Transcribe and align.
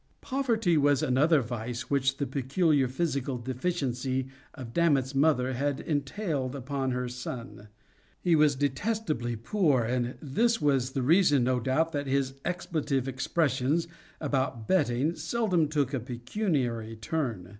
Poverty 0.21 0.79
was 0.79 1.03
another 1.03 1.41
vice 1.43 1.91
which 1.91 2.17
the 2.17 2.25
peculiar 2.25 2.87
physical 2.87 3.37
deficiency 3.37 4.29
of 4.55 4.73
Dammit's 4.73 5.13
mother 5.13 5.53
had 5.53 5.79
entailed 5.79 6.55
upon 6.55 6.89
her 6.89 7.07
son. 7.07 7.67
He 8.19 8.35
was 8.35 8.55
detestably 8.55 9.35
poor, 9.35 9.83
and 9.83 10.15
this 10.19 10.59
was 10.59 10.93
the 10.93 11.03
reason, 11.03 11.43
no 11.43 11.59
doubt, 11.59 11.91
that 11.91 12.07
his 12.07 12.33
expletive 12.43 13.07
expressions 13.07 13.87
about 14.19 14.67
betting, 14.67 15.13
seldom 15.13 15.67
took 15.67 15.93
a 15.93 15.99
pecuniary 15.99 16.95
turn. 16.95 17.49